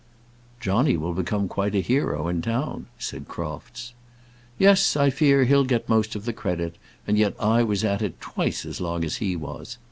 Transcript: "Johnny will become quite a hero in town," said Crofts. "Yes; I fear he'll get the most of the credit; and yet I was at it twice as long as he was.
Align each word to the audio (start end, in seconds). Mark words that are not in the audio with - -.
"Johnny 0.59 0.97
will 0.97 1.13
become 1.13 1.47
quite 1.47 1.75
a 1.75 1.79
hero 1.79 2.27
in 2.27 2.41
town," 2.41 2.87
said 2.97 3.27
Crofts. 3.27 3.93
"Yes; 4.57 4.97
I 4.97 5.11
fear 5.11 5.43
he'll 5.45 5.63
get 5.63 5.85
the 5.85 5.93
most 5.93 6.15
of 6.15 6.25
the 6.25 6.33
credit; 6.33 6.77
and 7.05 7.19
yet 7.19 7.35
I 7.39 7.61
was 7.61 7.83
at 7.83 8.01
it 8.01 8.19
twice 8.19 8.65
as 8.65 8.81
long 8.81 9.05
as 9.05 9.17
he 9.17 9.35
was. 9.35 9.77